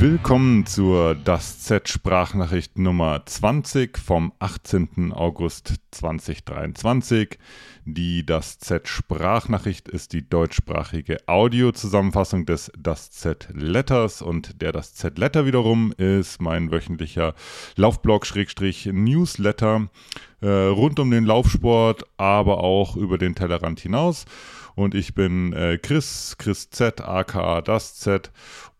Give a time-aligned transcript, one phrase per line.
[0.00, 5.12] Willkommen zur Das Z Sprachnachricht Nummer 20 vom 18.
[5.12, 7.38] August 2023.
[7.84, 14.94] Die Das Z Sprachnachricht ist die deutschsprachige Audiozusammenfassung des Das Z Letters und der Das
[14.94, 17.34] Z Letter wiederum ist mein wöchentlicher
[17.76, 19.90] Laufblog-Newsletter
[20.40, 24.24] äh, rund um den Laufsport, aber auch über den Tellerrand hinaus.
[24.76, 28.30] Und ich bin äh, Chris, Chris Z, aka Das Z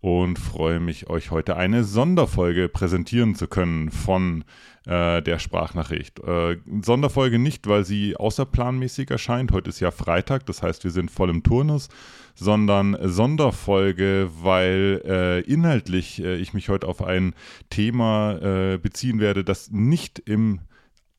[0.01, 4.45] und freue mich, euch heute eine Sonderfolge präsentieren zu können von
[4.87, 6.21] äh, der Sprachnachricht.
[6.21, 9.53] Äh, Sonderfolge nicht, weil sie außerplanmäßig erscheint.
[9.53, 11.91] Heute ist ja Freitag, das heißt, wir sind voll im Turnus,
[12.35, 17.35] sondern Sonderfolge, weil äh, inhaltlich äh, ich mich heute auf ein
[17.69, 20.61] Thema äh, beziehen werde, das nicht im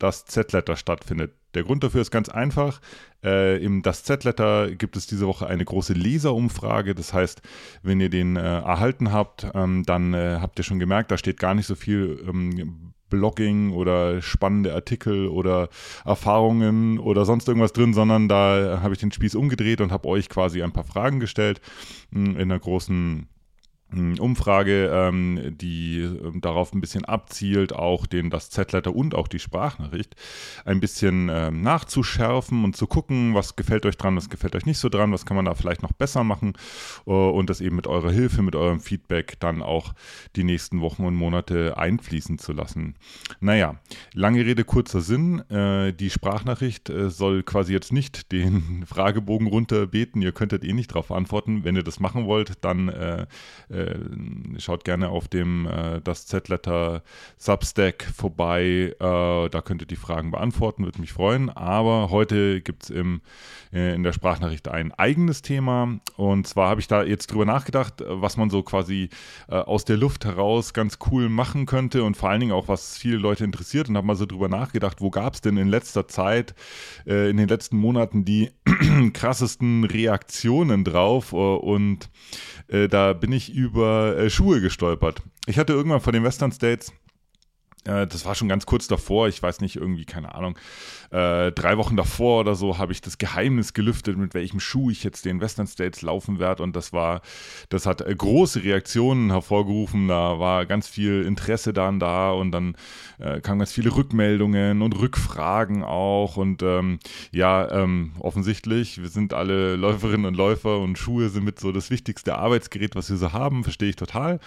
[0.02, 1.34] das Z-Letter stattfindet.
[1.54, 2.82] Der Grund dafür ist ganz einfach.
[3.24, 6.96] Äh, Im Das Z-Letter gibt es diese Woche eine große Leserumfrage.
[6.96, 7.42] Das heißt,
[7.84, 11.40] wenn ihr den äh, erhalten habt, ähm, dann äh, habt ihr schon gemerkt, da steht
[11.40, 15.70] gar nicht so viel ähm, Blogging oder spannende Artikel oder
[16.06, 20.30] Erfahrungen oder sonst irgendwas drin, sondern da habe ich den Spieß umgedreht und habe euch
[20.30, 21.62] quasi ein paar Fragen gestellt
[22.12, 23.28] in einer großen
[23.94, 29.40] Umfrage, ähm, die ähm, darauf ein bisschen abzielt, auch den das Z-Letter und auch die
[29.40, 30.16] Sprachnachricht
[30.66, 34.78] ein bisschen ähm, nachzuschärfen und zu gucken, was gefällt euch dran, was gefällt euch nicht
[34.78, 36.54] so dran, was kann man da vielleicht noch besser machen
[37.06, 39.94] äh, und das eben mit eurer Hilfe, mit eurem Feedback dann auch
[40.36, 42.96] die nächsten Wochen und Monate einfließen zu lassen.
[43.40, 43.76] Naja,
[44.14, 45.40] lange Rede, kurzer Sinn.
[45.50, 50.22] Äh, die Sprachnachricht äh, soll quasi jetzt nicht den Fragebogen runterbeten.
[50.22, 51.64] Ihr könntet eh nicht darauf antworten.
[51.64, 52.90] Wenn ihr das machen wollt, dann
[53.88, 57.04] äh, schaut gerne auf dem äh, das Z-Letter
[57.38, 58.96] Substack vorbei.
[59.00, 61.50] Äh, da könnt ihr die Fragen beantworten, würde mich freuen.
[61.50, 66.00] Aber heute gibt es äh, in der Sprachnachricht ein eigenes Thema.
[66.18, 69.10] Und zwar habe ich da jetzt drüber nachgedacht, was man so quasi
[69.48, 72.98] äh, aus der Luft heraus ganz cool machen könnte und vor allen Dingen auch, was
[72.98, 73.90] viele Leute interessiert.
[73.90, 76.54] Und habe mal so drüber nachgedacht, wo gab es denn in letzter Zeit,
[77.06, 78.52] in den letzten Monaten die
[79.14, 81.34] krassesten Reaktionen drauf.
[81.34, 82.10] und
[82.68, 85.22] da bin ich über über äh, Schuhe gestolpert.
[85.46, 86.92] Ich hatte irgendwann vor den Western States
[87.86, 90.58] äh, das war schon ganz kurz davor, ich weiß nicht, irgendwie, keine Ahnung,
[91.12, 95.04] äh, drei Wochen davor oder so habe ich das Geheimnis gelüftet, mit welchem Schuh ich
[95.04, 96.64] jetzt den Western States laufen werde.
[96.64, 97.22] Und das war,
[97.70, 100.08] das hat äh, große Reaktionen hervorgerufen.
[100.08, 102.76] Da war ganz viel Interesse dann da und dann
[103.18, 106.38] äh, kamen ganz viele Rückmeldungen und Rückfragen auch.
[106.38, 107.00] Und ähm,
[107.32, 111.90] ja, ähm, offensichtlich, wir sind alle Läuferinnen und Läufer und Schuhe sind mit so das
[111.90, 114.40] wichtigste Arbeitsgerät, was wir so haben, verstehe ich total.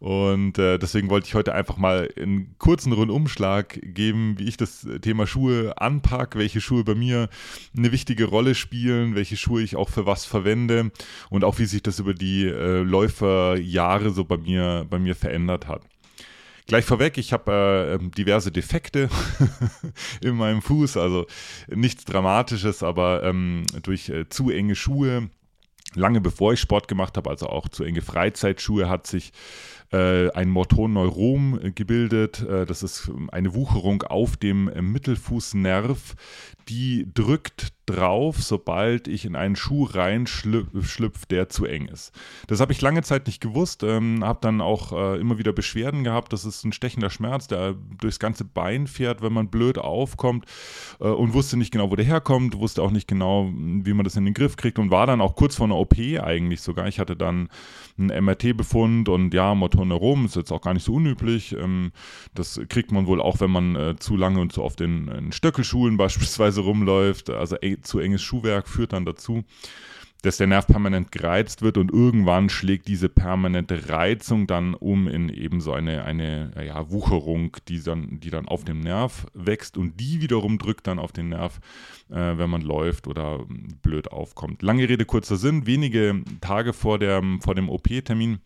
[0.00, 4.56] Und äh, deswegen wollte ich heute einfach mal in kurz kurzen Rundumschlag geben, wie ich
[4.56, 5.74] das Thema Schuhe
[6.10, 7.28] anpacke, welche Schuhe bei mir
[7.76, 10.90] eine wichtige Rolle spielen, welche Schuhe ich auch für was verwende
[11.30, 15.68] und auch wie sich das über die äh, Läuferjahre so bei mir, bei mir verändert
[15.68, 15.82] hat.
[16.66, 19.08] Gleich vorweg, ich habe äh, ähm, diverse Defekte
[20.20, 21.26] in meinem Fuß, also
[21.68, 25.30] nichts Dramatisches, aber ähm, durch äh, zu enge Schuhe
[25.94, 29.32] lange bevor ich Sport gemacht habe, also auch zu enge Freizeitschuhe, hat sich
[29.96, 32.42] ein Motoneurom gebildet.
[32.42, 36.14] Äh, das ist eine Wucherung auf dem Mittelfußnerv,
[36.68, 42.12] die drückt drauf, sobald ich in einen Schuh reinschlüpfe, der zu eng ist.
[42.46, 46.04] Das habe ich lange Zeit nicht gewusst, ähm, habe dann auch äh, immer wieder Beschwerden
[46.04, 46.32] gehabt.
[46.32, 50.46] Das ist ein stechender Schmerz, der durchs ganze Bein fährt, wenn man blöd aufkommt
[51.00, 54.16] äh, und wusste nicht genau, wo der herkommt, wusste auch nicht genau, wie man das
[54.16, 56.88] in den Griff kriegt und war dann auch kurz vor einer OP eigentlich sogar.
[56.88, 57.48] Ich hatte dann
[57.98, 61.52] einen MRT-Befund und ja, Motorneurom ist jetzt auch gar nicht so unüblich.
[61.52, 61.92] Ähm,
[62.34, 65.32] das kriegt man wohl auch, wenn man äh, zu lange und zu oft in, in
[65.32, 67.30] Stöckelschuhen beispielsweise rumläuft.
[67.30, 69.44] Also zu enges Schuhwerk führt dann dazu,
[70.22, 75.28] dass der Nerv permanent gereizt wird und irgendwann schlägt diese permanente Reizung dann um in
[75.28, 79.98] eben so eine, eine ja, Wucherung, die dann, die dann auf dem Nerv wächst und
[79.98, 81.60] die wiederum drückt dann auf den Nerv,
[82.10, 83.46] äh, wenn man läuft oder
[83.82, 84.62] blöd aufkommt.
[84.62, 88.40] Lange Rede, kurzer Sinn, wenige Tage vor, der, vor dem OP-Termin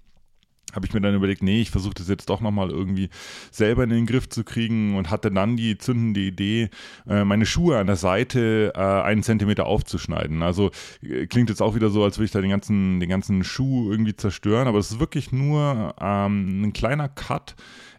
[0.74, 3.08] habe ich mir dann überlegt, nee, ich versuche das jetzt doch nochmal irgendwie
[3.50, 6.70] selber in den Griff zu kriegen und hatte dann die zündende Idee,
[7.08, 10.42] äh, meine Schuhe an der Seite äh, einen Zentimeter aufzuschneiden.
[10.42, 10.70] Also
[11.02, 13.90] äh, klingt jetzt auch wieder so, als würde ich da den ganzen, den ganzen Schuh
[13.90, 17.54] irgendwie zerstören, aber es ist wirklich nur ähm, ein kleiner Cut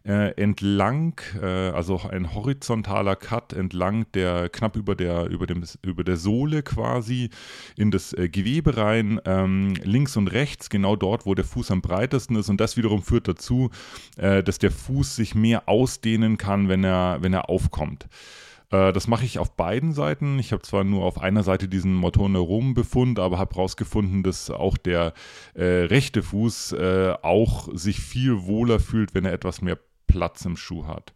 [0.05, 6.03] äh, entlang, äh, also ein horizontaler Cut entlang der knapp über der über dem über
[6.03, 7.31] der Sohle quasi
[7.75, 11.81] in das äh, Gewebe rein, ähm, links und rechts, genau dort, wo der Fuß am
[11.81, 13.69] breitesten ist und das wiederum führt dazu,
[14.17, 18.07] äh, dass der Fuß sich mehr ausdehnen kann, wenn er wenn er aufkommt.
[18.71, 20.39] Äh, das mache ich auf beiden Seiten.
[20.39, 25.13] Ich habe zwar nur auf einer Seite diesen Motorneuromenbefund, aber habe herausgefunden, dass auch der
[25.53, 29.77] äh, rechte Fuß äh, auch sich viel wohler fühlt, wenn er etwas mehr
[30.07, 31.13] Platz im Schuh hat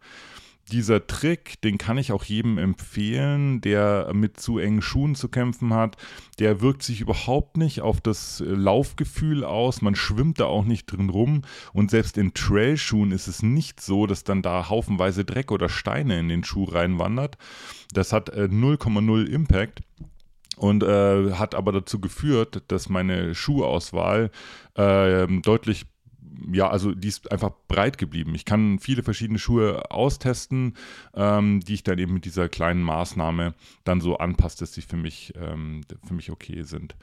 [0.70, 5.74] dieser Trick, den kann ich auch jedem empfehlen, der mit zu engen Schuhen zu kämpfen
[5.74, 5.96] hat.
[6.38, 9.82] Der wirkt sich überhaupt nicht auf das Laufgefühl aus.
[9.82, 11.42] Man schwimmt da auch nicht drin rum.
[11.72, 16.18] Und selbst in Trailschuhen ist es nicht so, dass dann da haufenweise Dreck oder Steine
[16.18, 17.36] in den Schuh reinwandert.
[17.92, 19.80] Das hat 0,0 äh, Impact
[20.56, 24.30] und äh, hat aber dazu geführt, dass meine Schuhauswahl
[24.74, 25.86] äh, deutlich
[26.52, 28.34] ja, also die ist einfach breit geblieben.
[28.34, 30.74] Ich kann viele verschiedene Schuhe austesten,
[31.14, 34.96] ähm, die ich dann eben mit dieser kleinen Maßnahme dann so anpasse, dass sie für
[34.96, 36.94] mich, ähm, für mich okay sind.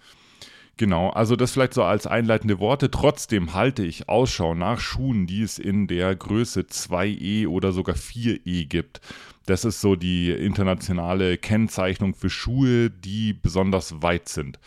[0.77, 2.91] Genau, also das vielleicht so als einleitende Worte.
[2.91, 8.65] Trotzdem halte ich Ausschau nach Schuhen, die es in der Größe 2E oder sogar 4E
[8.65, 9.01] gibt.
[9.47, 14.59] Das ist so die internationale Kennzeichnung für Schuhe, die besonders weit sind.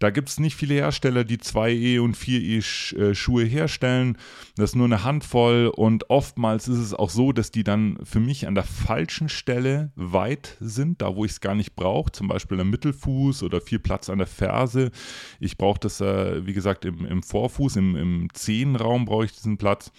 [0.00, 4.16] Da gibt es nicht viele Hersteller, die 2E und 4E äh, Schuhe herstellen.
[4.56, 8.18] Das ist nur eine Handvoll und oftmals ist es auch so, dass die dann für
[8.18, 12.28] mich an der falschen Stelle weit sind, da wo ich es gar nicht brauche, zum
[12.28, 14.90] Beispiel am Mittelfuß oder viel Platz an der Ferse.
[15.38, 19.58] Ich brauche das, äh, wie gesagt, im, im Vorfuß, im, im Zehenraum brauche ich diesen
[19.58, 19.92] Platz.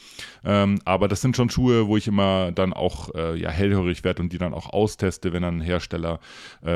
[0.44, 4.24] Ähm, aber das sind schon Schuhe, wo ich immer dann auch äh, ja, hellhörig werde
[4.24, 6.20] und die dann auch austeste, wenn ein Hersteller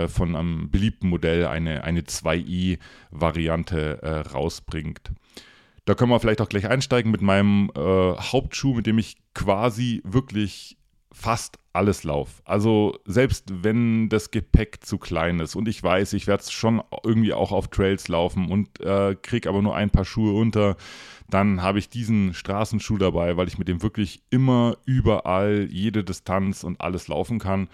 [0.08, 2.80] von einem beliebten Modell eine, eine 2E
[3.22, 5.12] Variante äh, rausbringt.
[5.86, 10.02] Da können wir vielleicht auch gleich einsteigen mit meinem äh, Hauptschuh, mit dem ich quasi
[10.04, 10.78] wirklich
[11.12, 12.42] fast alles laufe.
[12.46, 16.82] Also selbst wenn das Gepäck zu klein ist und ich weiß, ich werde es schon
[17.04, 20.76] irgendwie auch auf Trails laufen und äh, kriege aber nur ein paar Schuhe unter,
[21.30, 26.64] dann habe ich diesen Straßenschuh dabei, weil ich mit dem wirklich immer überall jede Distanz
[26.64, 27.70] und alles laufen kann.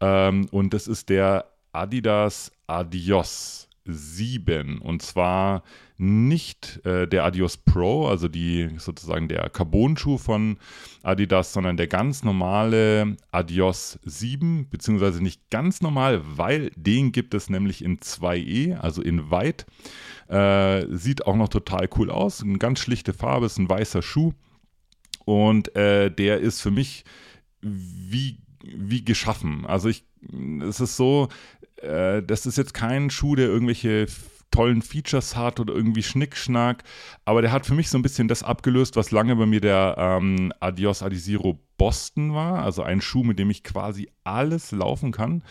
[0.00, 3.65] Ähm, und das ist der Adidas Adios.
[3.86, 5.62] 7 und zwar
[5.98, 10.58] nicht äh, der Adios Pro, also die sozusagen der Carbon-Schuh von
[11.02, 17.48] Adidas, sondern der ganz normale Adios 7, beziehungsweise nicht ganz normal, weil den gibt es
[17.48, 19.66] nämlich in 2E, also in White.
[20.28, 24.32] Äh, sieht auch noch total cool aus, eine ganz schlichte Farbe, ist ein weißer Schuh
[25.24, 27.04] und äh, der ist für mich
[27.62, 29.66] wie wie geschaffen.
[29.66, 30.04] Also ich,
[30.62, 31.28] es ist so,
[31.82, 34.06] äh, das ist jetzt kein Schuh, der irgendwelche
[34.50, 36.82] tollen Features hat oder irgendwie Schnickschnack,
[37.24, 39.96] aber der hat für mich so ein bisschen das abgelöst, was lange bei mir der
[39.98, 45.42] ähm, Adios Adizero Boston war, also ein Schuh, mit dem ich quasi alles laufen kann.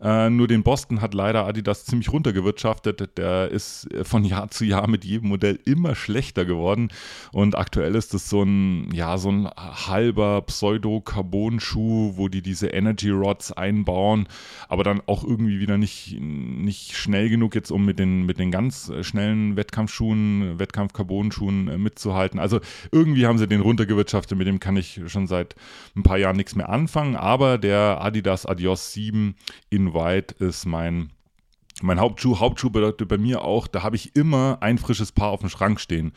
[0.00, 3.16] Äh, nur den Boston hat leider Adidas ziemlich runtergewirtschaftet.
[3.16, 6.88] Der ist von Jahr zu Jahr mit jedem Modell immer schlechter geworden.
[7.32, 13.10] Und aktuell ist es so ein, ja, so ein halber Pseudo-Carbon-Schuh, wo die diese Energy
[13.10, 14.26] Rods einbauen,
[14.68, 18.50] aber dann auch irgendwie wieder nicht, nicht schnell genug jetzt, um mit den, mit den
[18.50, 22.40] ganz schnellen Wettkampfschuhen, Wettkampf-Carbon-Schuhen äh, mitzuhalten.
[22.40, 22.60] Also
[22.90, 25.54] irgendwie haben sie den runtergewirtschaftet, mit dem kann ich schon seit
[25.96, 29.34] ein paar Jahren nichts mehr anfangen, aber der Adidas Adios 7
[29.70, 31.10] in White ist mein
[31.82, 35.40] mein Hauptschuh, Hauptschuh bedeutet bei mir auch, da habe ich immer ein frisches Paar auf
[35.40, 36.12] dem Schrank stehen.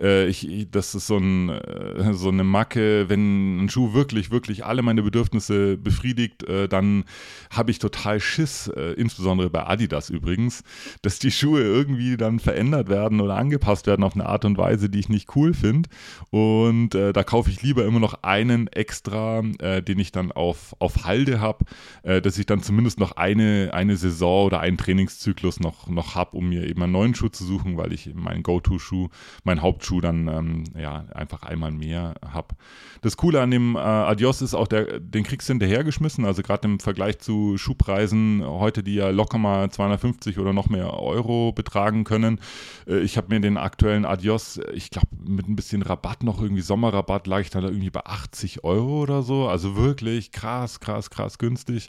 [0.00, 4.64] Äh, ich, das ist so, ein, äh, so eine Macke, wenn ein Schuh wirklich, wirklich
[4.64, 7.04] alle meine Bedürfnisse befriedigt, äh, dann
[7.50, 10.62] habe ich total Schiss, äh, insbesondere bei Adidas übrigens,
[11.02, 14.88] dass die Schuhe irgendwie dann verändert werden oder angepasst werden auf eine Art und Weise,
[14.90, 15.88] die ich nicht cool finde.
[16.30, 20.74] Und äh, da kaufe ich lieber immer noch einen extra, äh, den ich dann auf,
[20.78, 21.64] auf Halde habe,
[22.02, 26.48] dass ich dann zumindest noch eine, eine Saison oder einen Trainingszyklus noch, noch habe, um
[26.48, 29.08] mir eben einen neuen Schuh zu suchen, weil ich meinen Go-To-Schuh,
[29.44, 32.54] mein Hauptschuh Schuh dann ähm, ja, einfach einmal mehr habe.
[33.00, 36.66] Das Coole an dem äh, Adios ist auch, der, den kriegst du hinterhergeschmissen, also gerade
[36.66, 42.04] im Vergleich zu Schuhpreisen heute, die ja locker mal 250 oder noch mehr Euro betragen
[42.04, 42.40] können.
[42.86, 46.62] Äh, ich habe mir den aktuellen Adios, ich glaube mit ein bisschen Rabatt noch, irgendwie
[46.62, 49.48] Sommerrabatt, lag ich dann da irgendwie bei 80 Euro oder so.
[49.48, 51.88] Also wirklich krass, krass, krass günstig.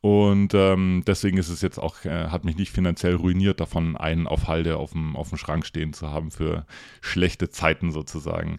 [0.00, 4.26] Und ähm, deswegen ist es jetzt auch, äh, hat mich nicht finanziell ruiniert, davon einen
[4.26, 6.66] auf Halde auf dem, auf dem Schrank stehen zu haben für
[7.00, 8.58] schlechte Zeiten sozusagen.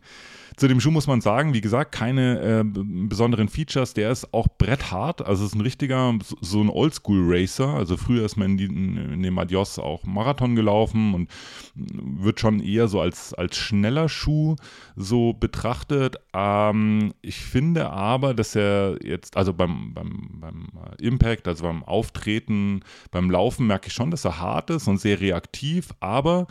[0.57, 3.93] Zu dem Schuh muss man sagen, wie gesagt, keine äh, besonderen Features.
[3.93, 7.67] Der ist auch bretthart, also ist ein richtiger, so ein Oldschool-Racer.
[7.67, 11.29] Also früher ist man in, die, in, dem Adios auch Marathon gelaufen und
[11.75, 14.55] wird schon eher so als, als schneller Schuh
[14.95, 16.17] so betrachtet.
[16.33, 20.67] Ähm, ich finde aber, dass er jetzt, also beim, beim, beim
[20.99, 22.81] Impact, also beim Auftreten,
[23.11, 26.47] beim Laufen merke ich schon, dass er hart ist und sehr reaktiv, aber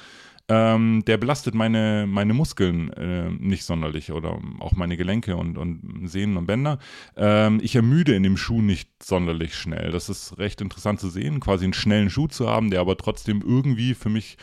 [0.51, 6.09] ähm, der belastet meine, meine Muskeln äh, nicht sonderlich oder auch meine Gelenke und, und
[6.09, 6.81] Sehnen und Bänder.
[7.17, 9.93] Ähm, ich ermüde in dem Schuh nicht sonderlich schnell.
[9.93, 13.43] Das ist recht interessant zu sehen, quasi einen schnellen Schuh zu haben, der aber trotzdem
[13.47, 14.39] irgendwie für mich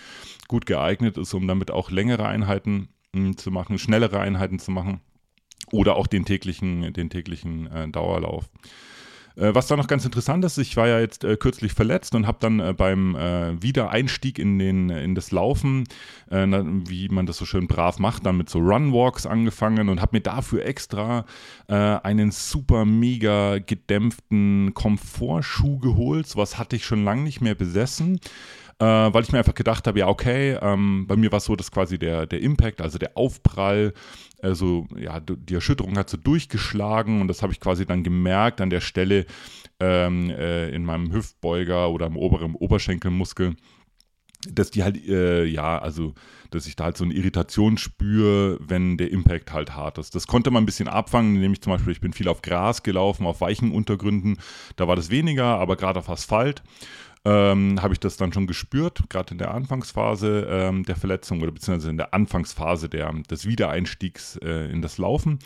[0.48, 4.72] gut geeignet ist, um damit auch längere Einheiten mh, hm, zu machen, schnellere Einheiten zu
[4.72, 5.02] machen
[5.74, 8.50] oder auch den täglichen, den täglichen äh, Dauerlauf.
[9.38, 12.26] Äh, was da noch ganz interessant ist, ich war ja jetzt äh, kürzlich verletzt und
[12.26, 15.86] habe dann äh, beim äh, Wiedereinstieg in, den, in das Laufen,
[16.30, 20.18] äh, wie man das so schön brav macht, dann mit so Runwalks angefangen und habe
[20.18, 21.26] mir dafür extra
[21.68, 26.28] äh, einen super mega gedämpften Komfortschuh geholt.
[26.28, 28.20] Sowas hatte ich schon lange nicht mehr besessen
[28.80, 31.56] äh, weil ich mir einfach gedacht habe, ja, okay, ähm, bei mir war es so,
[31.56, 33.94] dass quasi der, der Impact, also der Aufprall,
[34.42, 38.70] also ja, die Erschütterung hat so durchgeschlagen und das habe ich quasi dann gemerkt an
[38.70, 39.26] der Stelle
[39.80, 43.56] ähm, äh, in meinem Hüftbeuger oder im oberen Oberschenkelmuskel
[44.50, 46.14] dass die halt, äh, ja, also,
[46.52, 50.16] dass ich da halt so eine Irritation spüre, wenn der Impact halt hart ist.
[50.16, 52.84] Das konnte man ein bisschen abfangen, indem ich zum Beispiel, ich bin viel auf Gras
[52.84, 54.38] gelaufen, auf weichen Untergründen,
[54.76, 56.64] da war das weniger, aber gerade auf Asphalt
[57.28, 61.52] ähm, habe ich das dann schon gespürt, gerade in der Anfangsphase ähm, der Verletzung oder
[61.52, 65.40] beziehungsweise in der Anfangsphase der, des Wiedereinstiegs äh, in das Laufen.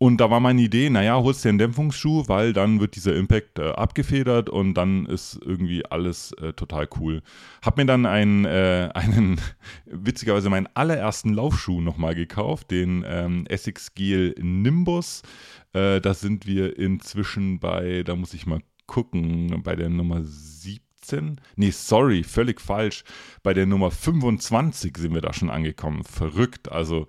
[0.00, 3.58] Und da war meine Idee, naja, holst dir einen Dämpfungsschuh, weil dann wird dieser Impact
[3.58, 7.20] äh, abgefedert und dann ist irgendwie alles äh, total cool.
[7.62, 9.40] Hab mir dann einen, äh, einen
[9.86, 15.22] witzigerweise meinen allerersten Laufschuh nochmal gekauft, den ähm, Essex Gel Nimbus.
[15.72, 20.87] Äh, da sind wir inzwischen bei, da muss ich mal gucken, bei der Nummer 7
[21.08, 21.40] 16.
[21.56, 23.04] Nee, sorry, völlig falsch.
[23.42, 26.04] Bei der Nummer 25 sind wir da schon angekommen.
[26.04, 26.70] Verrückt.
[26.70, 27.06] Also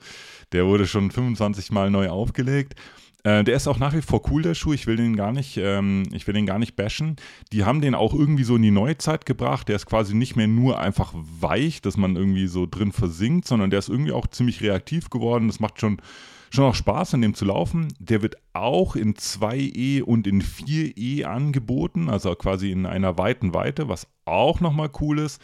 [0.51, 2.75] der wurde schon 25 Mal neu aufgelegt.
[3.23, 4.73] Äh, der ist auch nach wie vor cool, der Schuh.
[4.73, 7.17] Ich will den gar nicht, ähm, ich will den gar nicht bashen.
[7.51, 9.67] Die haben den auch irgendwie so in die Neuzeit gebracht.
[9.67, 13.69] Der ist quasi nicht mehr nur einfach weich, dass man irgendwie so drin versinkt, sondern
[13.69, 15.47] der ist irgendwie auch ziemlich reaktiv geworden.
[15.47, 16.01] Das macht schon
[16.49, 17.87] schon auch Spaß an dem zu laufen.
[17.99, 23.89] Der wird auch in 2E und in 4E angeboten, also quasi in einer weiten Weite,
[23.89, 25.41] was auch nochmal cool ist.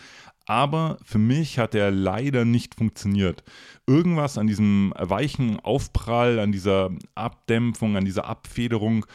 [0.48, 3.44] Aber für mich hat er leider nicht funktioniert.
[3.88, 9.08] Irgendwas an diesem weichen Aufprall, an dieser Abdämpfung, an dieser Abfederung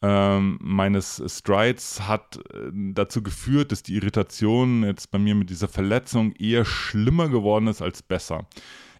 [0.00, 5.68] ähm, meines Strides hat äh, dazu geführt, dass die Irritation jetzt bei mir mit dieser
[5.68, 8.46] Verletzung eher schlimmer geworden ist als besser.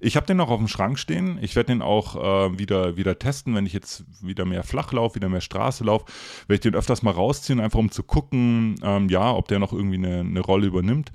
[0.00, 1.38] Ich habe den noch auf dem Schrank stehen.
[1.40, 5.16] Ich werde den auch äh, wieder, wieder testen, wenn ich jetzt wieder mehr flach laufe,
[5.16, 6.06] wieder mehr Straße laufe.
[6.46, 9.72] Werde ich den öfters mal rausziehen, einfach um zu gucken, ähm, ja, ob der noch
[9.72, 11.12] irgendwie eine, eine Rolle übernimmt.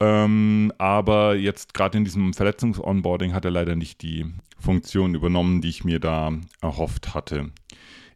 [0.00, 4.26] Ähm, aber jetzt gerade in diesem Verletzungs-Onboarding hat er leider nicht die
[4.58, 7.50] Funktion übernommen, die ich mir da erhofft hatte.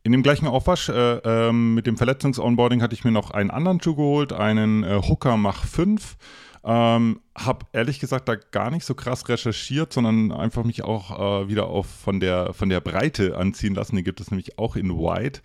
[0.02, 3.82] In dem gleichen Aufwasch äh, äh, mit dem Verletzungs-Onboarding hatte ich mir noch einen anderen
[3.82, 6.16] Schuh geholt, einen äh, Hooker Mach 5.
[6.62, 11.48] Ähm, habe ehrlich gesagt da gar nicht so krass recherchiert, sondern einfach mich auch äh,
[11.48, 13.96] wieder auf von der, von der Breite anziehen lassen.
[13.96, 15.40] Die gibt es nämlich auch in White.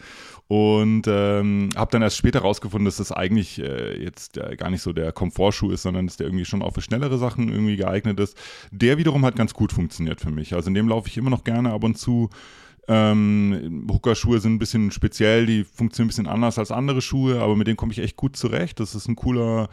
[0.47, 4.81] Und ähm, habe dann erst später rausgefunden, dass das eigentlich äh, jetzt äh, gar nicht
[4.81, 8.19] so der Komfortschuh ist, sondern dass der irgendwie schon auch für schnellere Sachen irgendwie geeignet
[8.19, 8.37] ist.
[8.71, 10.53] Der wiederum hat ganz gut funktioniert für mich.
[10.53, 12.29] Also in dem laufe ich immer noch gerne ab und zu.
[12.87, 17.55] Ähm, Hooker-Schuhe sind ein bisschen speziell, die funktionieren ein bisschen anders als andere Schuhe, aber
[17.55, 18.79] mit denen komme ich echt gut zurecht.
[18.79, 19.69] Das ist ein cooler,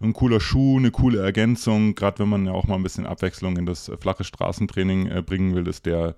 [0.00, 1.94] ein cooler Schuh, eine coole Ergänzung.
[1.94, 5.54] Gerade wenn man ja auch mal ein bisschen Abwechslung in das flache Straßentraining äh, bringen
[5.54, 6.16] will, ist der,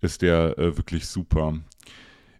[0.00, 1.54] ist der äh, wirklich super.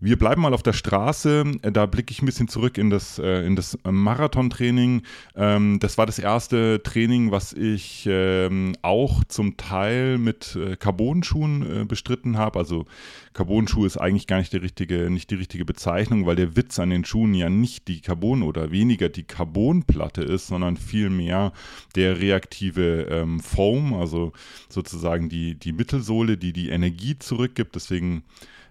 [0.05, 1.45] Wir bleiben mal auf der Straße.
[1.63, 5.01] Äh, da blicke ich ein bisschen zurück in das, äh, in das Marathontraining.
[5.35, 11.63] Ähm, das war das erste Training, was ich ähm, auch zum Teil mit äh, Carbon-Schuhen
[11.81, 12.59] äh, bestritten habe.
[12.59, 12.85] Also
[13.33, 16.91] Carbon-Schuh ist eigentlich gar nicht die, richtige, nicht die richtige Bezeichnung, weil der Witz an
[16.91, 21.55] den Schuhen ja nicht die Carbon oder weniger die Carbonplatte ist, sondern vielmehr
[21.97, 24.35] der reaktive ähm, Foam, also
[24.69, 27.75] sozusagen die, die Mittelsohle, die die Energie zurückgibt.
[27.75, 28.23] Deswegen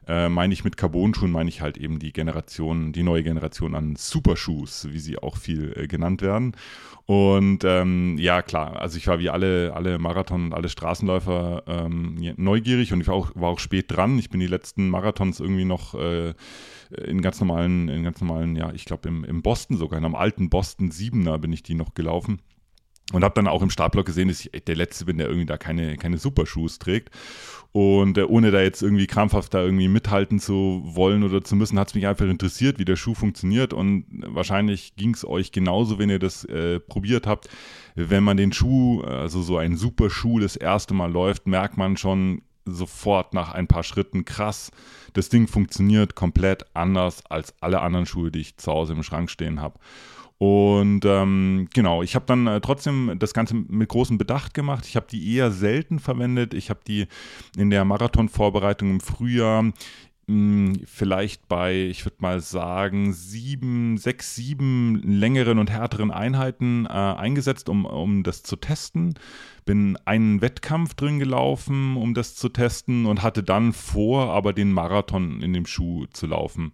[0.08, 3.96] äh, meine ich mit Carbon-Schuhen, meine ich halt eben die Generation, die neue Generation an
[3.96, 6.56] Superschuhs, wie sie auch viel äh, genannt werden.
[7.06, 12.16] Und ähm, ja, klar, also ich war wie alle, alle Marathon und alle Straßenläufer ähm,
[12.38, 14.18] neugierig und ich war auch, war auch spät dran.
[14.20, 16.34] Ich bin die letzten Marathons irgendwie noch äh,
[17.06, 20.16] in ganz normalen, in ganz normalen, ja, ich glaube im, im Boston sogar, in einem
[20.16, 22.40] alten Boston 7er bin ich die noch gelaufen.
[23.12, 25.58] Und habe dann auch im Startblock gesehen, dass ich der Letzte bin, der irgendwie da
[25.58, 27.12] keine, keine Superschuhs trägt.
[27.74, 31.78] Und äh, ohne da jetzt irgendwie krampfhaft da irgendwie mithalten zu wollen oder zu müssen,
[31.80, 33.74] hat es mich einfach interessiert, wie der Schuh funktioniert.
[33.74, 37.50] Und wahrscheinlich ging es euch genauso, wenn ihr das äh, probiert habt.
[37.96, 42.44] Wenn man den Schuh, also so einen Superschuh, das erste Mal läuft, merkt man schon,
[42.66, 44.72] sofort nach ein paar Schritten krass.
[45.14, 49.30] Das Ding funktioniert komplett anders als alle anderen Schuhe, die ich zu Hause im Schrank
[49.30, 49.80] stehen habe.
[50.38, 54.86] Und ähm, genau, ich habe dann äh, trotzdem das Ganze mit großem Bedacht gemacht.
[54.86, 56.54] Ich habe die eher selten verwendet.
[56.54, 57.08] Ich habe die
[57.56, 59.72] in der Marathonvorbereitung im Frühjahr
[60.86, 67.68] vielleicht bei, ich würde mal sagen, sieben, sechs, sieben längeren und härteren Einheiten äh, eingesetzt,
[67.68, 69.16] um, um das zu testen.
[69.66, 74.72] Bin einen Wettkampf drin gelaufen, um das zu testen und hatte dann vor, aber den
[74.72, 76.72] Marathon in dem Schuh zu laufen.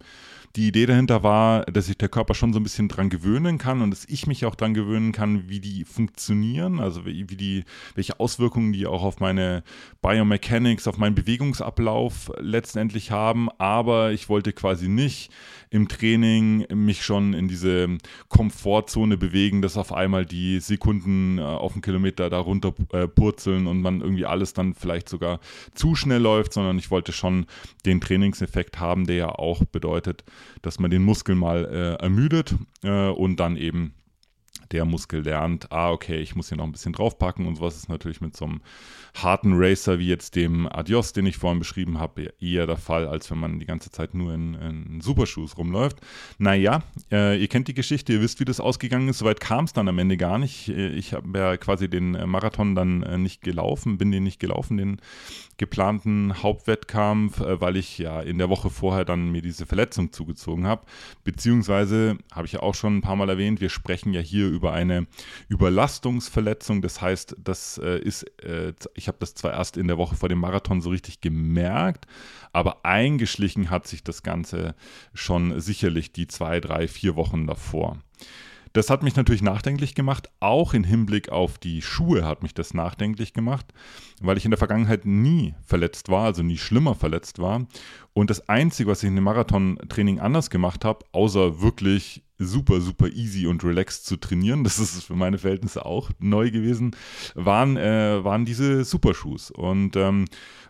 [0.56, 3.82] Die Idee dahinter war, dass sich der Körper schon so ein bisschen dran gewöhnen kann
[3.82, 7.62] und dass ich mich auch dran gewöhnen kann, wie die funktionieren, also wie, die,
[7.94, 9.62] welche Auswirkungen die auch auf meine
[10.02, 13.48] Biomechanics, auf meinen Bewegungsablauf letztendlich haben.
[13.58, 15.30] Aber ich wollte quasi nicht
[15.70, 21.74] im Training mich schon in diese Komfortzone bewegen, dass auf einmal die Sekunden äh, auf
[21.74, 25.38] den Kilometer da runter äh, purzeln und man irgendwie alles dann vielleicht sogar
[25.74, 27.46] zu schnell läuft, sondern ich wollte schon
[27.86, 30.24] den Trainingseffekt haben, der ja auch bedeutet,
[30.62, 33.94] dass man den Muskel mal äh, ermüdet äh, und dann eben
[34.72, 37.88] der Muskel lernt, ah, okay, ich muss hier noch ein bisschen draufpacken und sowas ist
[37.88, 38.60] natürlich mit so einem
[39.14, 43.30] harten Racer wie jetzt dem Adios, den ich vorhin beschrieben habe, eher der Fall, als
[43.30, 45.98] wenn man die ganze Zeit nur in, in Supershoes rumläuft.
[46.38, 49.18] Naja, äh, ihr kennt die Geschichte, ihr wisst, wie das ausgegangen ist.
[49.18, 50.68] Soweit kam es dann am Ende gar nicht.
[50.68, 55.00] Ich habe ja quasi den Marathon dann äh, nicht gelaufen, bin den nicht gelaufen, den
[55.60, 60.66] geplanten Hauptwettkampf, äh, weil ich ja in der Woche vorher dann mir diese Verletzung zugezogen
[60.66, 60.86] habe.
[61.24, 64.59] Beziehungsweise, habe ich ja auch schon ein paar Mal erwähnt, wir sprechen ja hier über
[64.68, 65.06] eine
[65.48, 66.82] Überlastungsverletzung.
[66.82, 70.28] Das heißt, das äh, ist, äh, ich habe das zwar erst in der Woche vor
[70.28, 72.06] dem Marathon so richtig gemerkt,
[72.52, 74.74] aber eingeschlichen hat sich das Ganze
[75.14, 77.98] schon sicherlich die zwei, drei, vier Wochen davor.
[78.72, 82.72] Das hat mich natürlich nachdenklich gemacht, auch im Hinblick auf die Schuhe hat mich das
[82.72, 83.66] nachdenklich gemacht,
[84.20, 87.66] weil ich in der Vergangenheit nie verletzt war, also nie schlimmer verletzt war.
[88.12, 93.08] Und das Einzige, was ich in dem Marathon-Training anders gemacht habe, außer wirklich super, super
[93.08, 96.96] easy und relaxed zu trainieren, das ist für meine Verhältnisse auch neu gewesen,
[97.34, 99.50] waren, äh, waren diese Supershoes.
[99.50, 100.24] Und ähm,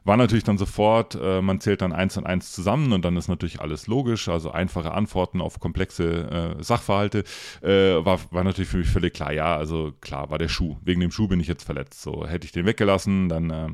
[0.05, 3.29] war natürlich dann sofort, äh, man zählt dann eins und eins zusammen und dann ist
[3.29, 7.25] natürlich alles logisch, also einfache Antworten auf komplexe äh, Sachverhalte,
[7.63, 11.01] äh, war, war natürlich für mich völlig klar, ja, also klar war der Schuh, wegen
[11.01, 13.69] dem Schuh bin ich jetzt verletzt, so hätte ich den weggelassen, dann äh,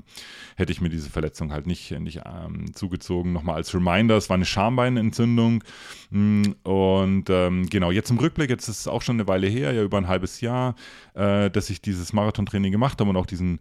[0.57, 3.33] hätte ich mir diese Verletzung halt nicht, nicht ähm, zugezogen.
[3.33, 5.63] Nochmal als Reminder, es war eine Schambeinentzündung.
[6.11, 9.73] Mm, und ähm, genau, jetzt im Rückblick, jetzt ist es auch schon eine Weile her,
[9.73, 10.75] ja über ein halbes Jahr,
[11.15, 13.61] äh, dass ich dieses Marathontraining gemacht habe und auch diesen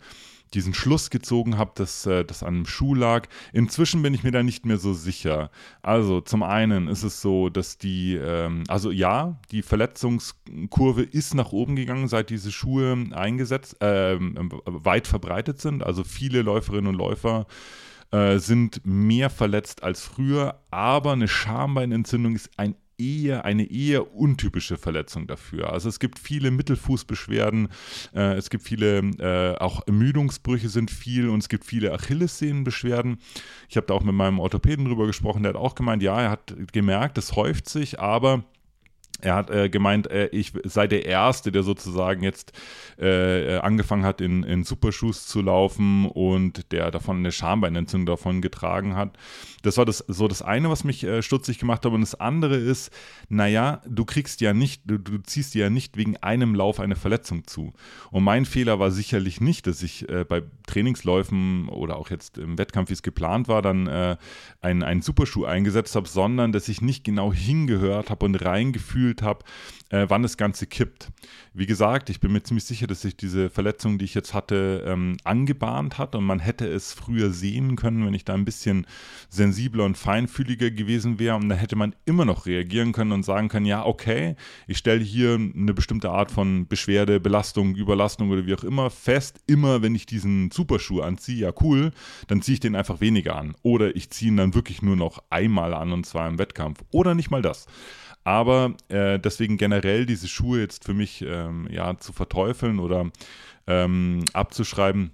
[0.53, 3.27] diesen Schluss gezogen habe, dass äh, das an einem Schuh lag.
[3.51, 5.49] Inzwischen bin ich mir da nicht mehr so sicher.
[5.81, 11.51] Also zum einen ist es so, dass die, ähm, also ja, die Verletzungskurve ist nach
[11.51, 15.83] oben gegangen, seit diese Schuhe eingesetzt, äh, weit verbreitet sind.
[15.83, 17.47] Also viele Läuferinnen und Läufer
[18.11, 24.77] äh, sind mehr verletzt als früher, aber eine Schambeinentzündung ist ein eher eine eher untypische
[24.77, 25.71] Verletzung dafür.
[25.73, 27.69] Also es gibt viele Mittelfußbeschwerden,
[28.13, 33.17] äh, es gibt viele, äh, auch Ermüdungsbrüche sind viel und es gibt viele Achillessehnenbeschwerden.
[33.69, 36.31] Ich habe da auch mit meinem Orthopäden drüber gesprochen, der hat auch gemeint, ja, er
[36.31, 38.43] hat gemerkt, es häuft sich, aber
[39.21, 42.51] er hat äh, gemeint, äh, ich sei der Erste, der sozusagen jetzt
[42.99, 48.95] äh, angefangen hat, in, in Supershoes zu laufen und der davon eine Schambeinentzündung davon getragen
[48.95, 49.17] hat.
[49.63, 51.91] Das war das, so das eine, was mich äh, stutzig gemacht hat.
[51.91, 52.91] Und das andere ist,
[53.29, 56.95] naja, du kriegst ja nicht, du, du, ziehst dir ja nicht wegen einem Lauf eine
[56.95, 57.73] Verletzung zu.
[58.11, 62.57] Und mein Fehler war sicherlich nicht, dass ich äh, bei Trainingsläufen oder auch jetzt im
[62.57, 64.17] Wettkampf, wie es geplant war, dann äh,
[64.61, 68.35] einen, einen Superschuh eingesetzt habe, sondern dass ich nicht genau hingehört habe und
[69.05, 69.43] reingefühlt habe,
[69.89, 71.11] äh, wann das Ganze kippt.
[71.53, 74.83] Wie gesagt, ich bin mir ziemlich sicher, dass sich diese Verletzung, die ich jetzt hatte,
[74.85, 78.87] ähm, angebahnt hat und man hätte es früher sehen können, wenn ich da ein bisschen
[79.29, 83.47] sensibler und feinfühliger gewesen wäre und da hätte man immer noch reagieren können und sagen
[83.47, 84.35] können, ja, okay,
[84.67, 89.39] ich stelle hier eine bestimmte Art von Beschwerde, Belastung, Überlastung oder wie auch immer fest,
[89.47, 91.91] immer wenn ich diesen Superschuh anziehe, ja cool,
[92.27, 95.23] dann ziehe ich den einfach weniger an oder ich ziehe ihn dann wirklich nur noch
[95.29, 97.67] einmal an und zwar im Wettkampf oder nicht mal das.
[98.25, 103.11] Aber äh, deswegen generell diese Schuhe jetzt für mich ähm, ja, zu verteufeln oder
[103.67, 105.11] ähm, abzuschreiben,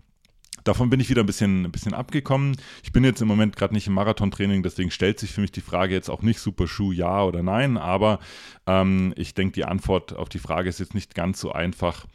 [0.64, 2.56] davon bin ich wieder ein bisschen, ein bisschen abgekommen.
[2.84, 5.62] Ich bin jetzt im Moment gerade nicht im Marathontraining, deswegen stellt sich für mich die
[5.62, 8.20] Frage jetzt auch nicht Super Schuh ja oder nein, aber
[8.66, 12.06] ähm, ich denke, die Antwort auf die Frage ist jetzt nicht ganz so einfach,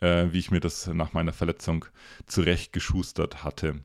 [0.00, 1.86] äh, wie ich mir das nach meiner Verletzung
[2.26, 3.80] zurechtgeschustert hatte.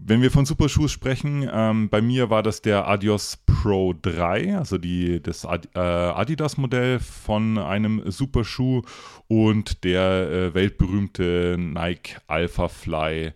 [0.00, 4.78] Wenn wir von Superschuhen sprechen, ähm, bei mir war das der Adios Pro 3, also
[4.78, 8.82] die, das Ad, äh, Adidas-Modell von einem Superschuh
[9.26, 13.32] und der äh, weltberühmte Nike Alpha Fly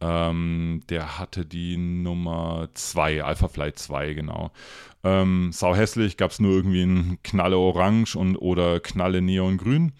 [0.00, 4.50] Ähm, der hatte die Nummer 2, Alphafly 2, genau.
[5.04, 9.92] Ähm, sau hässlich, gab es nur irgendwie ein Knalle Orange und, oder Knalle Neongrün.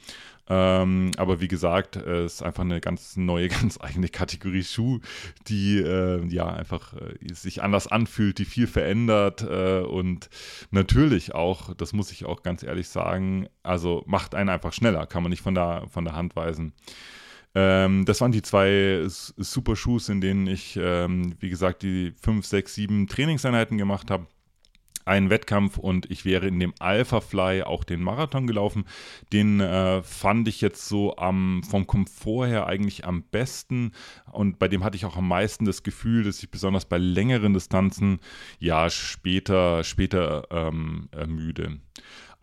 [0.49, 5.01] Ähm, aber wie gesagt, es äh, ist einfach eine ganz neue, ganz eigene Kategorie Schuh,
[5.49, 10.31] die äh, ja einfach äh, sich anders anfühlt, die viel verändert äh, und
[10.71, 15.23] natürlich auch, das muss ich auch ganz ehrlich sagen, also macht einen einfach schneller, kann
[15.23, 16.73] man nicht von der, von der Hand weisen.
[17.55, 22.45] Ähm, das waren die zwei super Schuhs, in denen ich, ähm, wie gesagt, die 5,
[22.47, 24.27] 6, 7 Trainingseinheiten gemacht habe
[25.07, 28.85] einen Wettkampf und ich wäre in dem Alpha Fly auch den Marathon gelaufen.
[29.33, 33.93] Den äh, fand ich jetzt so am, vom Komfort her eigentlich am besten
[34.33, 37.55] und bei dem hatte ich auch am meisten das Gefühl, dass ich besonders bei längeren
[37.55, 38.19] Distanzen
[38.59, 41.79] ja später, später ähm, ermüde.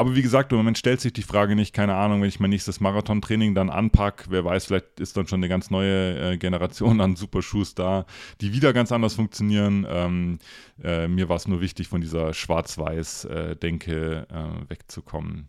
[0.04, 2.50] Aber wie gesagt, im Moment stellt sich die Frage nicht, keine Ahnung, wenn ich mein
[2.50, 7.00] nächstes Marathontraining dann anpacke, wer weiß, vielleicht ist dann schon eine ganz neue äh, Generation
[7.00, 8.06] an Superschuhs da,
[8.42, 9.88] die wieder ganz anders funktionieren.
[9.90, 10.40] Ähm,
[10.84, 15.48] äh, mir war es nur wichtig, von dieser Schwarz-Weiß-Denke äh, wegzukommen.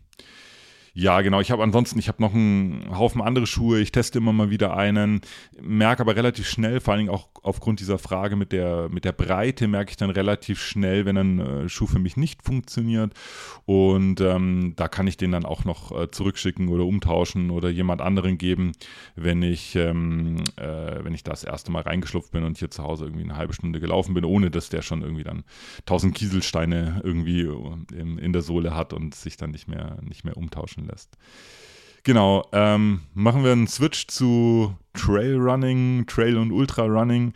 [0.97, 1.41] Ja, genau.
[1.41, 3.81] Ich habe ansonsten, ich habe noch einen Haufen andere Schuhe.
[3.81, 5.19] Ich teste immer mal wieder einen,
[5.61, 9.11] merke aber relativ schnell, vor allen Dingen auch aufgrund dieser Frage mit der, mit der
[9.11, 13.13] Breite, merke ich dann relativ schnell, wenn ein äh, Schuh für mich nicht funktioniert.
[13.65, 17.99] Und ähm, da kann ich den dann auch noch äh, zurückschicken oder umtauschen oder jemand
[17.99, 18.71] anderen geben,
[19.17, 23.03] wenn ich, ähm, äh, wenn ich das erste Mal reingeschlupft bin und hier zu Hause
[23.03, 25.43] irgendwie eine halbe Stunde gelaufen bin, ohne dass der schon irgendwie dann
[25.85, 27.41] tausend Kieselsteine irgendwie
[27.93, 31.17] in, in der Sohle hat und sich dann nicht mehr, nicht mehr umtauschen lässt.
[32.03, 37.33] Genau, ähm, machen wir einen Switch zu Trailrunning, Trail und Ultrarunning.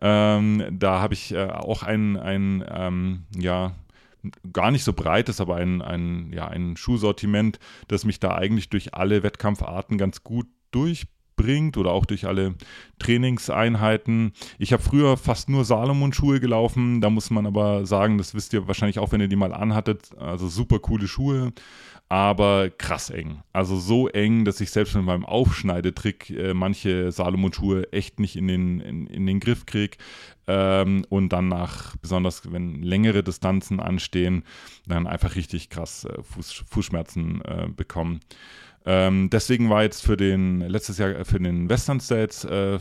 [0.00, 3.72] Ähm, da habe ich äh, auch ein, ein ähm, ja,
[4.52, 8.94] gar nicht so breites, aber ein, ein, ja, ein Schuhsortiment, das mich da eigentlich durch
[8.94, 12.54] alle Wettkampfarten ganz gut durchbringt oder auch durch alle
[13.00, 14.32] Trainingseinheiten.
[14.58, 18.68] Ich habe früher fast nur Salomon-Schuhe gelaufen, da muss man aber sagen, das wisst ihr
[18.68, 21.52] wahrscheinlich auch, wenn ihr die mal anhattet, also super coole Schuhe
[22.12, 23.42] aber krass eng.
[23.54, 28.48] Also so eng, dass ich selbst mit meinem Aufschneidetrick äh, manche Salomon-Schuhe echt nicht in
[28.48, 29.96] den, in, in den Griff kriege.
[30.46, 34.44] Ähm, und dann nach, besonders wenn längere Distanzen anstehen,
[34.86, 38.20] dann einfach richtig krass äh, Fuß, Fußschmerzen äh, bekommen.
[38.84, 42.80] Ähm, deswegen war jetzt für den letztes Jahr für den Western States äh, äh,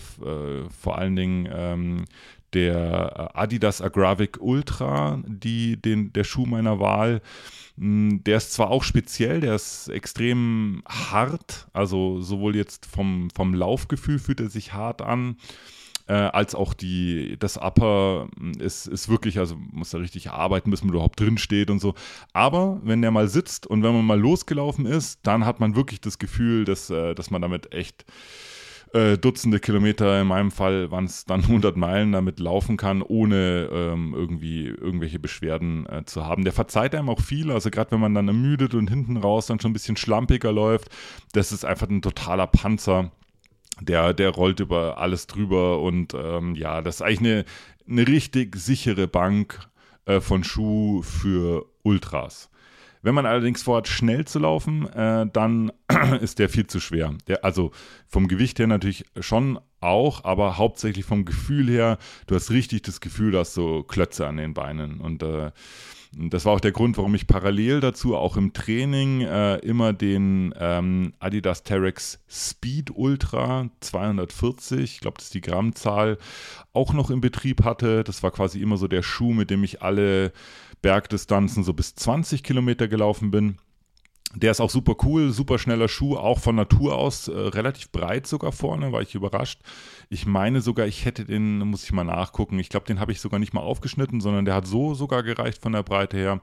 [0.78, 2.06] vor allen Dingen ähm,
[2.54, 7.22] der Adidas Agravic Ultra, die, den, der Schuh meiner Wahl.
[7.78, 13.54] Hm, der ist zwar auch speziell, der ist extrem hart, also sowohl jetzt vom, vom
[13.54, 15.38] Laufgefühl fühlt er sich hart an,
[16.08, 20.70] äh, als auch die, das Upper hm, ist, ist wirklich, also muss da richtig arbeiten,
[20.70, 21.96] bis man überhaupt drin steht und so.
[22.34, 26.02] Aber wenn der mal sitzt und wenn man mal losgelaufen ist, dann hat man wirklich
[26.02, 28.06] das Gefühl, dass, äh, dass man damit echt
[28.94, 33.70] äh, Dutzende Kilometer, in meinem Fall waren es dann 100 Meilen, damit laufen kann, ohne
[33.72, 36.44] ähm, irgendwie irgendwelche Beschwerden äh, zu haben.
[36.44, 39.60] Der verzeiht einem auch viel, also gerade wenn man dann ermüdet und hinten raus dann
[39.60, 40.90] schon ein bisschen schlampiger läuft,
[41.34, 43.12] das ist einfach ein totaler Panzer.
[43.80, 47.46] Der, der rollt über alles drüber und ähm, ja, das ist eigentlich eine,
[47.90, 49.60] eine richtig sichere Bank
[50.06, 52.52] äh, von Schuh für Ultras.
[53.02, 55.72] Wenn man allerdings vorhat, schnell zu laufen, äh, dann
[56.22, 57.14] ist der viel zu schwer.
[57.28, 57.72] Der, also
[58.08, 63.02] vom Gewicht her natürlich schon auch, aber hauptsächlich vom Gefühl her, du hast richtig das
[63.02, 65.02] Gefühl, dass so Klötze an den Beinen.
[65.02, 65.52] Und äh,
[66.14, 70.54] das war auch der Grund, warum ich parallel dazu auch im Training äh, immer den
[70.60, 76.18] ähm, Adidas Terex Speed Ultra 240, ich glaube, das ist die Grammzahl,
[76.74, 78.04] auch noch im Betrieb hatte.
[78.04, 80.34] Das war quasi immer so der Schuh, mit dem ich alle
[80.82, 83.58] Bergdistanzen so bis 20 Kilometer gelaufen bin.
[84.36, 88.28] Der ist auch super cool, super schneller Schuh, auch von Natur aus äh, relativ breit
[88.28, 89.60] sogar vorne, war ich überrascht.
[90.10, 93.20] Ich meine sogar, ich hätte den, muss ich mal nachgucken, ich glaube, den habe ich
[93.20, 96.42] sogar nicht mal aufgeschnitten, sondern der hat so sogar gereicht von der Breite her.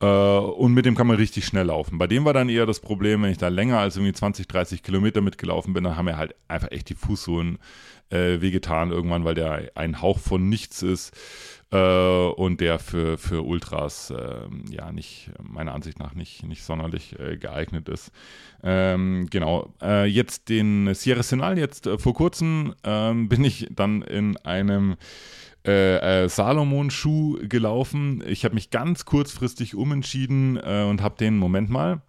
[0.00, 1.98] Äh, und mit dem kann man richtig schnell laufen.
[1.98, 4.82] Bei dem war dann eher das Problem, wenn ich da länger als irgendwie 20, 30
[4.82, 7.58] Kilometer mitgelaufen bin, dann haben mir halt einfach echt die Fußsohlen
[8.10, 11.16] äh, wehgetan irgendwann, weil der ein Hauch von nichts ist
[11.70, 17.18] äh, und der für, für Ultras äh, ja nicht, meiner Ansicht nach nicht, nicht sonderlich
[17.18, 18.12] äh, geeignet ist.
[18.62, 24.36] Ähm, genau, äh, jetzt den Sierra Senal, jetzt vor kurzem ähm, bin ich dann in
[24.38, 24.96] einem
[25.64, 28.22] äh, Salomon-Schuh gelaufen.
[28.26, 32.02] Ich habe mich ganz kurzfristig umentschieden und habe den, Moment mal,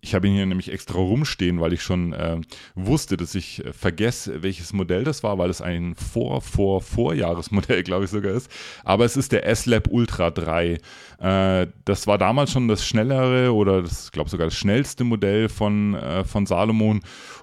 [0.00, 2.40] ich habe ihn hier nämlich extra rumstehen, weil ich schon äh,
[2.74, 8.10] wusste, dass ich äh, vergesse, welches Modell das war, weil es ein Vor-Vor-Vorjahresmodell, glaube ich,
[8.10, 8.50] sogar ist.
[8.84, 10.78] Aber es ist der S-Lab Ultra 3.
[11.18, 15.94] Äh, das war damals schon das schnellere oder das, glaube sogar das schnellste Modell von,
[15.94, 17.00] äh, von Salomon.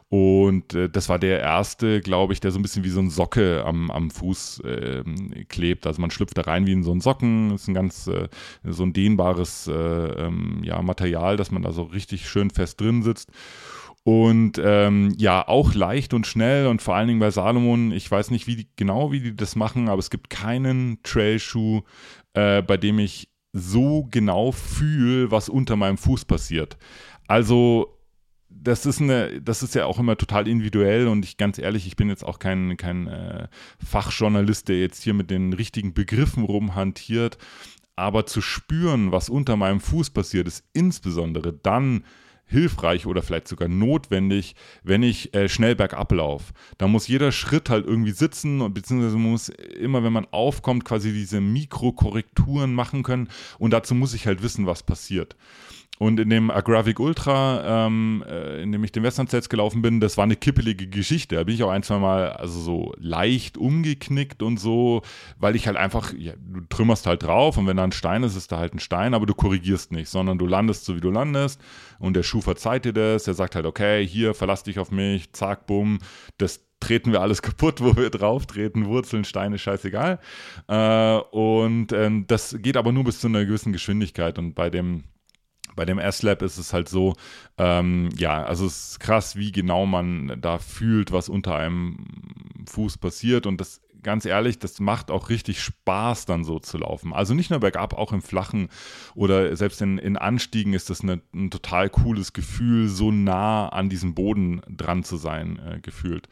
[0.07, 3.09] Und äh, das war der erste, glaube ich, der so ein bisschen wie so ein
[3.09, 5.03] Socke am, am Fuß äh,
[5.49, 5.85] klebt.
[5.87, 7.49] Also man schlüpft da rein wie in so einen Socken.
[7.49, 8.29] Das ist ein ganz äh,
[8.63, 13.03] so ein dehnbares äh, ähm, ja, Material, dass man da so richtig schön fest drin
[13.03, 13.29] sitzt.
[14.03, 18.29] Und ähm, ja, auch leicht und schnell und vor allen Dingen bei Salomon, ich weiß
[18.29, 21.81] nicht wie die, genau, wie die das machen, aber es gibt keinen Trailschuh,
[22.35, 26.77] äh, bei dem ich so genau fühle, was unter meinem Fuß passiert.
[27.25, 27.97] Also
[28.49, 31.95] das ist eine, das ist ja auch immer total individuell und ich ganz ehrlich, ich
[31.95, 33.47] bin jetzt auch kein, kein äh,
[33.83, 37.37] Fachjournalist, der jetzt hier mit den richtigen Begriffen rumhantiert.
[37.95, 42.03] Aber zu spüren, was unter meinem Fuß passiert, ist insbesondere dann
[42.45, 46.53] hilfreich oder vielleicht sogar notwendig, wenn ich äh, schnell bergab laufe.
[46.77, 51.11] Da muss jeder Schritt halt irgendwie sitzen und beziehungsweise muss immer, wenn man aufkommt, quasi
[51.11, 55.35] diese Mikrokorrekturen machen können und dazu muss ich halt wissen, was passiert.
[55.97, 60.17] Und in dem Agravic Ultra, ähm, äh, in dem ich den Western-Sets gelaufen bin, das
[60.17, 61.35] war eine kippelige Geschichte.
[61.35, 65.03] Da bin ich auch ein, zwei Mal also so leicht umgeknickt und so,
[65.37, 68.35] weil ich halt einfach, ja, du trümmerst halt drauf und wenn da ein Stein ist,
[68.35, 71.11] ist da halt ein Stein, aber du korrigierst nicht, sondern du landest so, wie du
[71.11, 71.61] landest
[71.99, 73.23] und der Schuh verzeiht dir das.
[73.23, 75.99] Der sagt halt, okay, hier, verlass dich auf mich, zack, bumm,
[76.37, 80.19] das treten wir alles kaputt, wo wir drauf treten, Wurzeln, Steine, scheißegal.
[80.67, 85.05] Äh, und ähm, das geht aber nur bis zu einer gewissen Geschwindigkeit und bei dem
[85.75, 87.15] bei dem S-Lab ist es halt so,
[87.57, 92.05] ähm, ja, also es ist krass, wie genau man da fühlt, was unter einem
[92.67, 97.11] Fuß passiert und das ganz ehrlich, das macht auch richtig Spaß, dann so zu laufen.
[97.11, 98.69] Also nicht nur bergab, auch im Flachen
[99.15, 103.89] oder selbst in, in Anstiegen ist das eine, ein total cooles Gefühl, so nah an
[103.89, 106.29] diesem Boden dran zu sein, äh, gefühlt.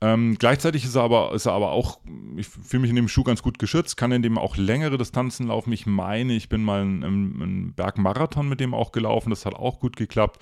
[0.00, 1.98] Ähm, gleichzeitig ist er, aber, ist er aber auch,
[2.36, 5.48] ich fühle mich in dem Schuh ganz gut geschützt, kann in dem auch längere Distanzen
[5.48, 5.72] laufen.
[5.72, 9.80] Ich meine, ich bin mal einen, einen Bergmarathon mit dem auch gelaufen, das hat auch
[9.80, 10.40] gut geklappt.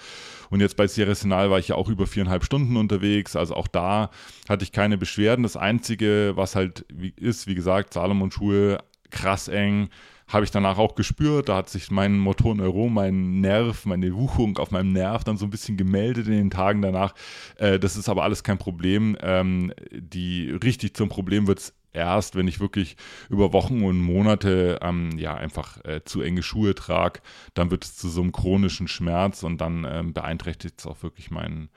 [0.51, 3.69] Und jetzt bei Sierra Sinal war ich ja auch über viereinhalb Stunden unterwegs, also auch
[3.69, 4.11] da
[4.47, 5.43] hatte ich keine Beschwerden.
[5.43, 6.81] Das Einzige, was halt
[7.17, 8.79] ist, wie gesagt, Salomon-Schuhe
[9.11, 9.89] krass eng
[10.29, 11.49] habe ich danach auch gespürt.
[11.49, 15.51] Da hat sich mein Motorneuron, mein Nerv, meine Wuchung auf meinem Nerv dann so ein
[15.51, 17.15] bisschen gemeldet in den Tagen danach.
[17.57, 19.17] Äh, das ist aber alles kein Problem.
[19.21, 22.97] Ähm, die richtig zum Problem wird es erst, wenn ich wirklich
[23.31, 27.21] über Wochen und Monate ähm, ja einfach äh, zu enge Schuhe trage,
[27.55, 31.31] dann wird es zu so einem chronischen Schmerz und dann ähm, beeinträchtigt es auch wirklich
[31.31, 31.71] meinen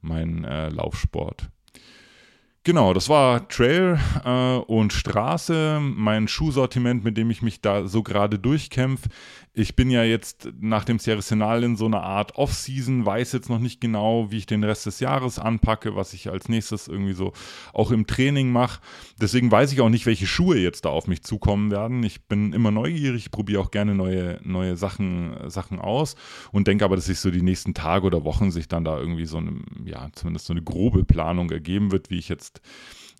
[0.00, 1.50] mein, äh, Laufsport.
[2.66, 8.02] Genau, das war Trail äh, und Straße, mein Schuhsortiment, mit dem ich mich da so
[8.02, 9.08] gerade durchkämpfe.
[9.58, 13.58] Ich bin ja jetzt nach dem Sierra in so einer Art Off-Season, weiß jetzt noch
[13.58, 17.32] nicht genau, wie ich den Rest des Jahres anpacke, was ich als nächstes irgendwie so
[17.72, 18.82] auch im Training mache.
[19.18, 22.02] Deswegen weiß ich auch nicht, welche Schuhe jetzt da auf mich zukommen werden.
[22.02, 26.16] Ich bin immer neugierig, probiere auch gerne neue, neue Sachen, Sachen aus
[26.52, 29.24] und denke aber, dass sich so die nächsten Tage oder Wochen sich dann da irgendwie
[29.24, 32.60] so eine, ja, zumindest so eine grobe Planung ergeben wird, wie ich jetzt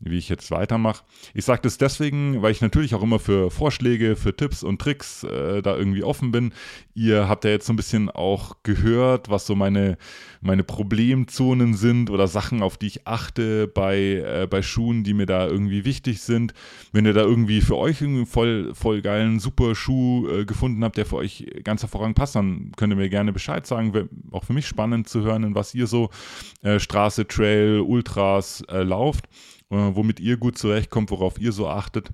[0.01, 1.05] wie ich jetzt weitermache.
[1.33, 5.25] Ich sage das deswegen, weil ich natürlich auch immer für Vorschläge, für Tipps und Tricks
[5.25, 6.53] äh, da irgendwie offen bin.
[6.95, 9.97] Ihr habt ja jetzt so ein bisschen auch gehört, was so meine,
[10.43, 15.27] meine Problemzonen sind oder Sachen, auf die ich achte bei, äh, bei Schuhen, die mir
[15.27, 16.53] da irgendwie wichtig sind.
[16.93, 20.99] Wenn ihr da irgendwie für euch irgendwie voll, voll geilen, super Schuh äh, gefunden habt,
[20.99, 23.95] der für euch ganz hervorragend passt, dann könnt ihr mir gerne Bescheid sagen.
[23.95, 26.11] Wäre auch für mich spannend zu hören, in was ihr so
[26.63, 29.27] äh, Straße, Trail, Ultras äh, lauft
[29.69, 32.11] womit ihr gut zurechtkommt, worauf ihr so achtet.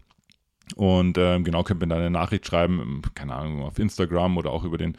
[0.76, 4.64] Und äh, genau, könnt mir da eine Nachricht schreiben, keine Ahnung, auf Instagram oder auch
[4.64, 4.96] über den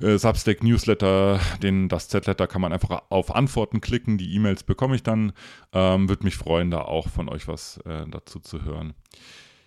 [0.00, 4.18] äh, Substack Newsletter, den das Z-Letter kann man einfach auf Antworten klicken.
[4.18, 5.32] Die E-Mails bekomme ich dann.
[5.72, 8.94] Ähm, Würde mich freuen, da auch von euch was äh, dazu zu hören.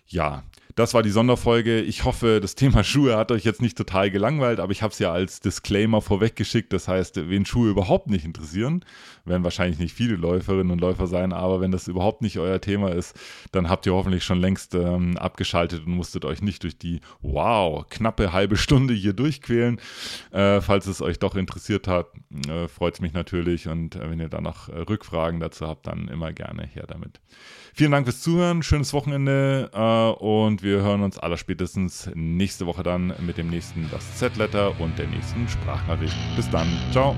[0.06, 0.42] Ja,
[0.74, 1.80] das war die Sonderfolge.
[1.80, 4.98] Ich hoffe, das Thema Schuhe hat euch jetzt nicht total gelangweilt, aber ich habe es
[4.98, 6.72] ja als Disclaimer vorweggeschickt.
[6.72, 8.84] Das heißt, wen Schuhe überhaupt nicht interessieren,
[9.24, 12.92] werden wahrscheinlich nicht viele Läuferinnen und Läufer sein, aber wenn das überhaupt nicht euer Thema
[12.92, 13.18] ist,
[13.52, 17.86] dann habt ihr hoffentlich schon längst ähm, abgeschaltet und musstet euch nicht durch die, wow,
[17.88, 19.80] knappe halbe Stunde hier durchquälen.
[20.30, 22.08] Äh, falls es euch doch interessiert hat,
[22.48, 25.86] äh, freut es mich natürlich und äh, wenn ihr da noch äh, Rückfragen dazu habt,
[25.86, 27.20] dann immer gerne her damit.
[27.74, 29.78] Vielen Dank fürs Zuhören, schönes Wochenende äh,
[30.62, 35.08] wir hören uns aller spätestens nächste Woche dann mit dem nächsten Das Z-Letter und der
[35.08, 36.16] nächsten Sprachnachricht.
[36.36, 37.16] Bis dann, ciao.